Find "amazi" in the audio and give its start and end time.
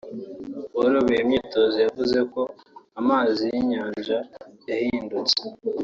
2.99-3.43